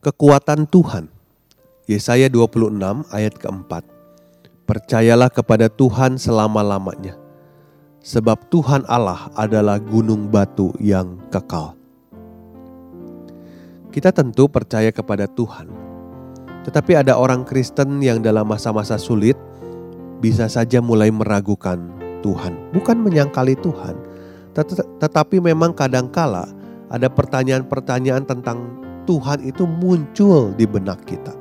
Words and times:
Kekuatan 0.00 0.64
Tuhan. 0.64 1.12
Yesaya 1.84 2.32
26 2.32 2.72
ayat 3.12 3.36
keempat. 3.36 3.84
Percayalah 4.64 5.28
kepada 5.28 5.68
Tuhan 5.68 6.16
selama-lamanya. 6.16 7.20
Sebab 8.00 8.48
Tuhan 8.48 8.88
Allah 8.88 9.28
adalah 9.36 9.76
gunung 9.76 10.32
batu 10.32 10.72
yang 10.80 11.20
kekal. 11.28 11.76
Kita 13.92 14.08
tentu 14.08 14.48
percaya 14.48 14.88
kepada 14.88 15.28
Tuhan. 15.28 15.68
Tetapi 16.64 16.96
ada 16.96 17.20
orang 17.20 17.44
Kristen 17.44 18.00
yang 18.00 18.24
dalam 18.24 18.48
masa-masa 18.48 18.96
sulit 18.96 19.36
bisa 20.24 20.48
saja 20.48 20.80
mulai 20.80 21.12
meragukan 21.12 21.76
Tuhan, 22.24 22.72
bukan 22.72 23.04
menyangkali 23.04 23.52
Tuhan, 23.60 24.00
tetapi 24.96 25.44
memang 25.44 25.76
kadangkala 25.76 26.48
ada 26.88 27.08
pertanyaan-pertanyaan 27.12 28.24
tentang 28.24 28.88
Tuhan 29.10 29.42
itu 29.42 29.66
muncul 29.66 30.54
di 30.54 30.70
benak 30.70 31.02
kita. 31.02 31.34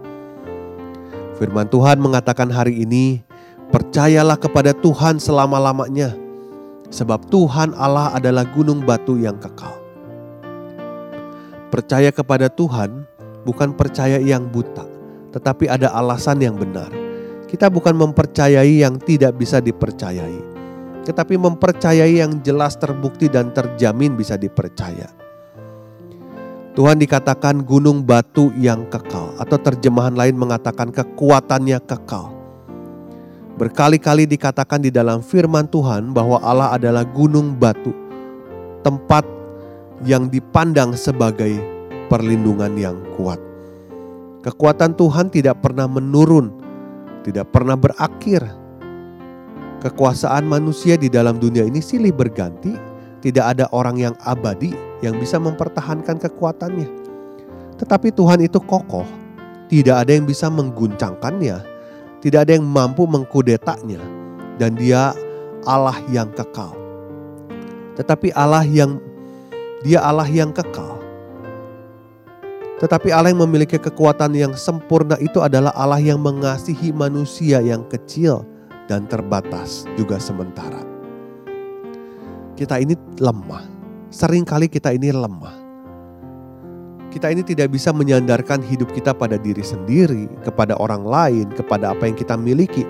Firman 1.38 1.70
Tuhan 1.70 2.02
mengatakan 2.02 2.50
hari 2.50 2.82
ini, 2.82 3.22
percayalah 3.70 4.42
kepada 4.42 4.74
Tuhan 4.74 5.22
selama-lamanya, 5.22 6.18
sebab 6.90 7.30
Tuhan 7.30 7.78
Allah 7.78 8.18
adalah 8.18 8.50
gunung 8.50 8.82
batu 8.82 9.22
yang 9.22 9.38
kekal. 9.38 9.78
Percaya 11.70 12.10
kepada 12.10 12.50
Tuhan 12.50 13.06
bukan 13.46 13.78
percaya 13.78 14.18
yang 14.18 14.50
buta, 14.50 14.90
tetapi 15.38 15.70
ada 15.70 15.94
alasan 15.94 16.42
yang 16.42 16.58
benar. 16.58 16.90
Kita 17.46 17.70
bukan 17.70 17.94
mempercayai 17.94 18.82
yang 18.82 18.98
tidak 18.98 19.38
bisa 19.38 19.62
dipercayai, 19.62 20.42
tetapi 21.06 21.38
mempercayai 21.38 22.18
yang 22.18 22.42
jelas 22.42 22.82
terbukti 22.82 23.30
dan 23.30 23.54
terjamin 23.54 24.18
bisa 24.18 24.42
dipercaya. 24.42 25.29
Tuhan 26.80 26.96
dikatakan 26.96 27.68
gunung 27.68 28.08
batu 28.08 28.56
yang 28.56 28.88
kekal, 28.88 29.36
atau 29.36 29.60
terjemahan 29.60 30.16
lain 30.16 30.40
mengatakan 30.40 30.96
kekuatannya 30.96 31.76
kekal. 31.84 32.32
Berkali-kali 33.60 34.24
dikatakan 34.24 34.80
di 34.80 34.88
dalam 34.88 35.20
firman 35.20 35.68
Tuhan 35.68 36.16
bahwa 36.16 36.40
Allah 36.40 36.72
adalah 36.72 37.04
gunung 37.04 37.52
batu, 37.60 37.92
tempat 38.80 39.28
yang 40.08 40.32
dipandang 40.32 40.96
sebagai 40.96 41.60
perlindungan 42.08 42.72
yang 42.80 42.96
kuat. 43.20 43.44
Kekuatan 44.48 44.96
Tuhan 44.96 45.28
tidak 45.36 45.60
pernah 45.60 45.84
menurun, 45.84 46.48
tidak 47.28 47.52
pernah 47.52 47.76
berakhir. 47.76 48.40
Kekuasaan 49.84 50.48
manusia 50.48 50.96
di 50.96 51.12
dalam 51.12 51.44
dunia 51.44 51.68
ini 51.68 51.84
silih 51.84 52.16
berganti, 52.16 52.72
tidak 53.20 53.60
ada 53.60 53.68
orang 53.76 54.00
yang 54.00 54.16
abadi 54.24 54.88
yang 55.00 55.16
bisa 55.16 55.40
mempertahankan 55.40 56.20
kekuatannya. 56.20 56.88
Tetapi 57.80 58.12
Tuhan 58.12 58.44
itu 58.44 58.60
kokoh, 58.60 59.08
tidak 59.72 60.04
ada 60.04 60.12
yang 60.12 60.28
bisa 60.28 60.52
mengguncangkannya, 60.52 61.58
tidak 62.20 62.40
ada 62.48 62.52
yang 62.60 62.68
mampu 62.68 63.08
mengkudetanya, 63.08 64.04
dan 64.60 64.76
Dia 64.76 65.16
Allah 65.64 65.96
yang 66.12 66.28
kekal. 66.36 66.76
Tetapi 67.96 68.36
Allah 68.36 68.68
yang 68.68 69.00
Dia 69.88 70.04
Allah 70.04 70.28
yang 70.28 70.52
kekal. 70.52 71.00
Tetapi 72.80 73.12
Allah 73.12 73.32
yang 73.36 73.44
memiliki 73.44 73.76
kekuatan 73.76 74.32
yang 74.36 74.56
sempurna 74.56 75.20
itu 75.20 75.44
adalah 75.44 75.76
Allah 75.76 76.00
yang 76.00 76.20
mengasihi 76.20 76.96
manusia 76.96 77.60
yang 77.60 77.84
kecil 77.92 78.48
dan 78.88 79.04
terbatas 79.08 79.84
juga 80.00 80.16
sementara. 80.16 80.80
Kita 82.56 82.80
ini 82.80 82.96
lemah 83.20 83.79
Seringkali 84.10 84.66
kita 84.74 84.90
ini 84.90 85.14
lemah. 85.14 85.54
Kita 87.14 87.30
ini 87.30 87.46
tidak 87.46 87.70
bisa 87.70 87.94
menyandarkan 87.94 88.58
hidup 88.66 88.90
kita 88.90 89.14
pada 89.14 89.38
diri 89.38 89.62
sendiri, 89.62 90.26
kepada 90.42 90.74
orang 90.82 91.06
lain, 91.06 91.46
kepada 91.54 91.94
apa 91.94 92.10
yang 92.10 92.18
kita 92.18 92.34
miliki. 92.34 92.82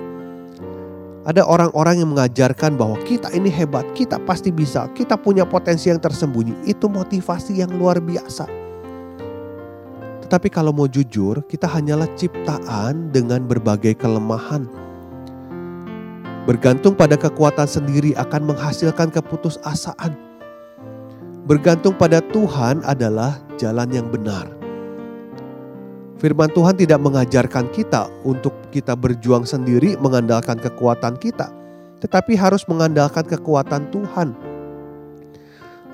Ada 1.27 1.43
orang-orang 1.43 1.99
yang 1.99 2.15
mengajarkan 2.15 2.79
bahwa 2.79 2.95
kita 3.03 3.35
ini 3.35 3.51
hebat, 3.51 3.83
kita 3.91 4.15
pasti 4.23 4.47
bisa, 4.47 4.87
kita 4.95 5.19
punya 5.19 5.43
potensi 5.43 5.91
yang 5.91 5.99
tersembunyi. 5.99 6.63
Itu 6.63 6.87
motivasi 6.87 7.59
yang 7.59 7.75
luar 7.75 7.99
biasa. 7.99 8.47
Tetapi 10.23 10.47
kalau 10.47 10.71
mau 10.71 10.87
jujur, 10.87 11.43
kita 11.51 11.67
hanyalah 11.67 12.07
ciptaan 12.15 13.11
dengan 13.11 13.43
berbagai 13.43 13.91
kelemahan. 13.99 14.71
Bergantung 16.47 16.95
pada 16.95 17.19
kekuatan 17.19 17.67
sendiri 17.67 18.15
akan 18.15 18.55
menghasilkan 18.55 19.11
keputusasaan 19.11 20.28
Bergantung 21.49 21.97
pada 21.97 22.21
Tuhan 22.29 22.85
adalah 22.85 23.41
jalan 23.57 23.89
yang 23.89 24.05
benar. 24.13 24.45
Firman 26.21 26.53
Tuhan 26.53 26.77
tidak 26.77 27.01
mengajarkan 27.01 27.73
kita 27.73 28.05
untuk 28.21 28.53
kita 28.69 28.93
berjuang 28.93 29.49
sendiri 29.49 29.97
mengandalkan 29.97 30.61
kekuatan 30.61 31.17
kita, 31.17 31.49
tetapi 32.05 32.37
harus 32.37 32.61
mengandalkan 32.69 33.25
kekuatan 33.25 33.89
Tuhan. 33.89 34.37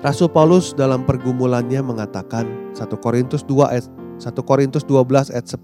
Rasul 0.04 0.28
Paulus 0.28 0.76
dalam 0.76 1.08
pergumulannya 1.08 1.80
mengatakan 1.80 2.44
1 2.76 2.84
Korintus 3.00 3.40
2 3.48 3.72
ayat 3.72 3.88
1 4.20 4.36
Korintus 4.44 4.84
12 4.84 5.32
ayat 5.32 5.48
10. 5.48 5.56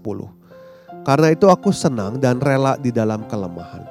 Karena 1.05 1.27
itu 1.29 1.45
aku 1.53 1.69
senang 1.69 2.17
dan 2.17 2.41
rela 2.41 2.81
di 2.81 2.89
dalam 2.89 3.29
kelemahan, 3.29 3.85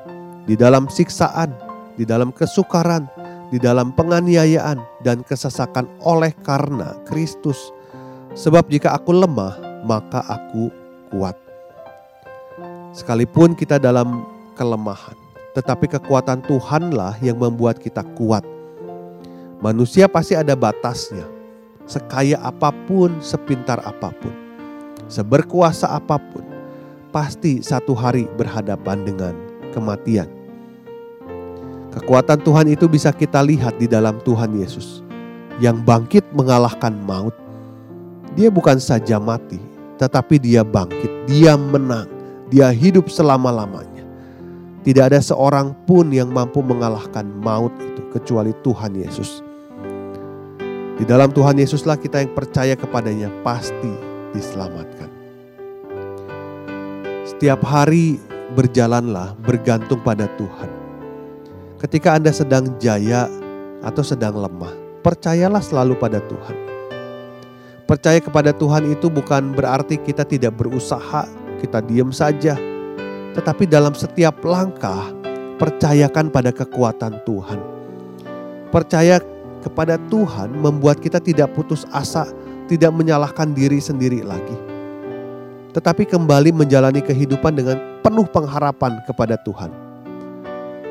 di 0.51 0.59
dalam 0.59 0.91
siksaan, 0.91 1.55
di 1.95 2.03
dalam 2.03 2.35
kesukaran, 2.35 3.07
di 3.53 3.61
dalam 3.61 3.93
penganiayaan 3.93 4.81
dan 5.05 5.21
kesesakan 5.21 5.85
oleh 6.01 6.33
karena 6.41 6.97
Kristus. 7.05 7.69
Sebab 8.33 8.73
jika 8.73 8.97
aku 8.97 9.13
lemah, 9.13 9.61
maka 9.85 10.25
aku 10.25 10.73
kuat. 11.13 11.37
Sekalipun 12.97 13.53
kita 13.53 13.77
dalam 13.77 14.25
kelemahan, 14.57 15.17
tetapi 15.53 15.85
kekuatan 15.85 16.41
Tuhanlah 16.49 17.21
yang 17.21 17.37
membuat 17.37 17.77
kita 17.77 18.01
kuat. 18.17 18.41
Manusia 19.61 20.09
pasti 20.09 20.33
ada 20.33 20.57
batasnya. 20.57 21.29
Sekaya 21.85 22.41
apa 22.41 22.73
pun, 22.89 23.21
sepintar 23.21 23.85
apa 23.85 24.15
pun, 24.17 24.33
seberkuasa 25.13 25.93
apa 25.93 26.17
pun, 26.17 26.47
pasti 27.13 27.61
satu 27.61 27.93
hari 27.93 28.25
berhadapan 28.41 29.05
dengan 29.05 29.35
kematian. 29.77 30.42
Kekuatan 31.93 32.41
Tuhan 32.41 32.73
itu 32.73 32.89
bisa 32.89 33.13
kita 33.13 33.45
lihat 33.45 33.77
di 33.77 33.85
dalam 33.85 34.17
Tuhan 34.25 34.57
Yesus 34.57 35.05
yang 35.61 35.85
bangkit 35.85 36.25
mengalahkan 36.33 36.97
maut. 37.05 37.37
Dia 38.33 38.49
bukan 38.49 38.81
saja 38.81 39.21
mati, 39.21 39.61
tetapi 40.01 40.41
dia 40.41 40.65
bangkit, 40.65 41.29
dia 41.29 41.53
menang, 41.53 42.09
dia 42.49 42.73
hidup 42.73 43.13
selama-lamanya. 43.13 44.09
Tidak 44.81 45.05
ada 45.05 45.21
seorang 45.21 45.77
pun 45.85 46.09
yang 46.09 46.33
mampu 46.33 46.65
mengalahkan 46.65 47.29
maut 47.29 47.77
itu 47.77 48.01
kecuali 48.09 48.57
Tuhan 48.65 48.97
Yesus. 48.97 49.45
Di 50.97 51.05
dalam 51.05 51.29
Tuhan 51.29 51.61
Yesuslah 51.61 52.01
kita 52.01 52.25
yang 52.25 52.33
percaya 52.33 52.73
kepadanya 52.73 53.29
pasti 53.45 53.93
diselamatkan. 54.33 55.13
Setiap 57.29 57.61
hari 57.69 58.17
berjalanlah 58.57 59.37
bergantung 59.45 60.01
pada 60.01 60.25
Tuhan 60.41 60.72
Ketika 61.83 62.15
Anda 62.15 62.31
sedang 62.31 62.79
jaya 62.79 63.27
atau 63.83 64.07
sedang 64.07 64.39
lemah, 64.39 64.71
percayalah 65.03 65.59
selalu 65.59 65.99
pada 65.99 66.23
Tuhan. 66.31 66.55
Percaya 67.91 68.23
kepada 68.23 68.55
Tuhan 68.55 68.87
itu 68.87 69.11
bukan 69.11 69.51
berarti 69.51 69.99
kita 69.99 70.23
tidak 70.23 70.55
berusaha, 70.55 71.27
kita 71.59 71.83
diam 71.83 72.15
saja. 72.15 72.55
Tetapi 73.35 73.67
dalam 73.67 73.99
setiap 73.99 74.39
langkah, 74.47 75.11
percayakan 75.59 76.31
pada 76.31 76.55
kekuatan 76.55 77.19
Tuhan. 77.27 77.59
Percaya 78.71 79.19
kepada 79.67 79.99
Tuhan 80.07 80.55
membuat 80.55 81.03
kita 81.03 81.19
tidak 81.19 81.51
putus 81.51 81.83
asa, 81.91 82.31
tidak 82.71 82.95
menyalahkan 82.95 83.59
diri 83.59 83.83
sendiri 83.83 84.23
lagi. 84.23 84.55
Tetapi 85.75 86.07
kembali 86.07 86.55
menjalani 86.55 87.03
kehidupan 87.03 87.59
dengan 87.59 87.83
penuh 88.07 88.31
pengharapan 88.31 89.03
kepada 89.03 89.35
Tuhan 89.43 89.82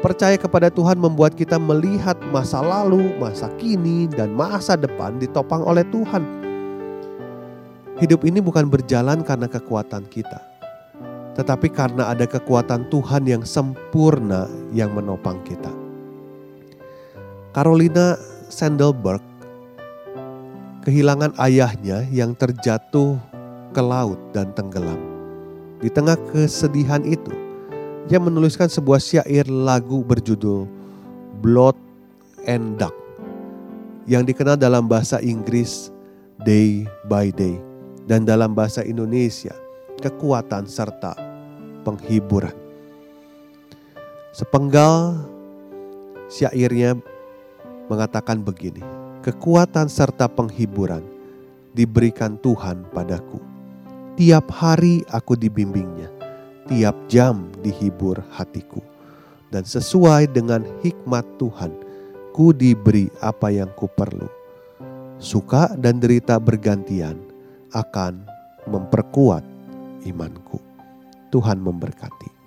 Percaya 0.02 0.34
kepada 0.34 0.74
Tuhan 0.74 0.98
membuat 0.98 1.38
kita 1.38 1.62
melihat 1.62 2.18
masa 2.34 2.58
lalu, 2.58 3.14
masa 3.22 3.54
kini, 3.62 4.10
dan 4.10 4.34
masa 4.34 4.74
depan 4.74 5.22
ditopang 5.22 5.62
oleh 5.62 5.86
Tuhan. 5.94 6.26
Hidup 8.02 8.26
ini 8.26 8.42
bukan 8.42 8.66
berjalan 8.66 9.22
karena 9.22 9.46
kekuatan 9.46 10.10
kita, 10.10 10.42
tetapi 11.38 11.70
karena 11.70 12.10
ada 12.10 12.26
kekuatan 12.26 12.90
Tuhan 12.90 13.30
yang 13.30 13.46
sempurna 13.46 14.50
yang 14.74 14.90
menopang 14.90 15.38
kita. 15.46 15.70
Carolina 17.54 18.18
Sandelberg 18.50 19.22
kehilangan 20.82 21.38
ayahnya 21.38 22.10
yang 22.10 22.34
terjatuh 22.34 23.22
ke 23.70 23.82
laut 23.86 24.18
dan 24.34 24.50
tenggelam. 24.58 24.98
Di 25.78 25.94
tengah 25.94 26.18
kesedihan 26.34 27.06
itu, 27.06 27.51
dia 28.10 28.18
menuliskan 28.18 28.66
sebuah 28.66 28.98
syair 28.98 29.46
lagu 29.46 30.02
berjudul 30.02 30.66
Blood 31.42 31.78
and 32.50 32.78
Duck 32.82 32.94
yang 34.10 34.26
dikenal 34.26 34.58
dalam 34.58 34.90
bahasa 34.90 35.22
Inggris 35.22 35.94
Day 36.42 36.90
by 37.06 37.30
Day 37.30 37.62
dan 38.10 38.26
dalam 38.26 38.58
bahasa 38.58 38.82
Indonesia 38.82 39.54
kekuatan 40.02 40.66
serta 40.66 41.14
penghiburan. 41.86 42.54
Sepenggal 44.34 45.22
syairnya 46.32 46.98
mengatakan 47.92 48.42
begini, 48.42 48.82
kekuatan 49.22 49.92
serta 49.92 50.26
penghiburan 50.26 51.04
diberikan 51.78 52.40
Tuhan 52.42 52.88
padaku. 52.90 53.38
Tiap 54.18 54.50
hari 54.52 55.06
aku 55.12 55.38
dibimbingnya 55.38 56.21
tiap 56.72 56.96
jam 57.12 57.52
dihibur 57.60 58.24
hatiku. 58.32 58.80
Dan 59.52 59.68
sesuai 59.68 60.32
dengan 60.32 60.64
hikmat 60.80 61.28
Tuhan, 61.36 61.76
ku 62.32 62.56
diberi 62.56 63.12
apa 63.20 63.52
yang 63.52 63.68
ku 63.76 63.92
perlu. 63.92 64.32
Suka 65.20 65.76
dan 65.76 66.00
derita 66.00 66.40
bergantian 66.40 67.20
akan 67.76 68.24
memperkuat 68.72 69.44
imanku. 70.08 70.64
Tuhan 71.36 71.60
memberkati. 71.60 72.41